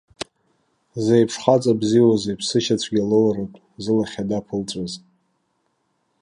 Дзеиԥш 0.93 1.35
хаҵа 1.41 1.73
бзиоузеи, 1.79 2.37
ԥсышьацәгьа 2.39 3.03
лоуртә, 3.09 3.57
зылахь 3.83 4.17
ада 4.21 4.39
ԥылҵәаз. 4.45 4.93